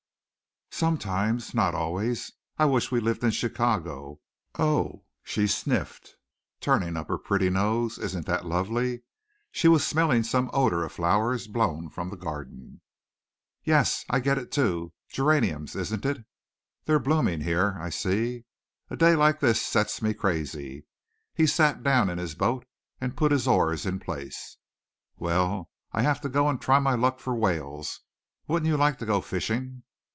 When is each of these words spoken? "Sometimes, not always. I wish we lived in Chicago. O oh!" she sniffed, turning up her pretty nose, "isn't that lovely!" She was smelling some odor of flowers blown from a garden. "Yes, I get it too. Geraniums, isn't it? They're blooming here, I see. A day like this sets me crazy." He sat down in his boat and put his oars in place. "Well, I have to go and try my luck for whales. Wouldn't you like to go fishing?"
"Sometimes, 0.73 1.53
not 1.53 1.75
always. 1.75 2.31
I 2.57 2.65
wish 2.65 2.91
we 2.91 2.99
lived 2.99 3.23
in 3.23 3.29
Chicago. 3.29 4.19
O 4.57 4.63
oh!" 4.63 5.03
she 5.21 5.45
sniffed, 5.45 6.15
turning 6.59 6.97
up 6.97 7.07
her 7.07 7.19
pretty 7.19 7.51
nose, 7.51 7.99
"isn't 7.99 8.25
that 8.25 8.47
lovely!" 8.47 9.03
She 9.51 9.67
was 9.67 9.85
smelling 9.85 10.23
some 10.23 10.49
odor 10.53 10.83
of 10.83 10.91
flowers 10.93 11.45
blown 11.47 11.89
from 11.89 12.11
a 12.11 12.15
garden. 12.17 12.81
"Yes, 13.63 14.05
I 14.09 14.19
get 14.21 14.39
it 14.39 14.51
too. 14.51 14.91
Geraniums, 15.09 15.75
isn't 15.75 16.03
it? 16.03 16.25
They're 16.85 16.97
blooming 16.99 17.41
here, 17.41 17.77
I 17.79 17.89
see. 17.91 18.45
A 18.89 18.95
day 18.95 19.15
like 19.15 19.39
this 19.39 19.61
sets 19.61 20.01
me 20.01 20.15
crazy." 20.15 20.87
He 21.35 21.45
sat 21.45 21.83
down 21.83 22.09
in 22.09 22.17
his 22.17 22.33
boat 22.33 22.65
and 22.99 23.15
put 23.17 23.31
his 23.33 23.47
oars 23.47 23.85
in 23.85 23.99
place. 23.99 24.57
"Well, 25.17 25.69
I 25.91 26.01
have 26.01 26.21
to 26.21 26.29
go 26.29 26.49
and 26.49 26.59
try 26.59 26.79
my 26.79 26.95
luck 26.95 27.19
for 27.19 27.35
whales. 27.35 27.99
Wouldn't 28.47 28.67
you 28.69 28.77
like 28.77 28.97
to 28.97 29.05
go 29.05 29.21
fishing?" 29.21 29.83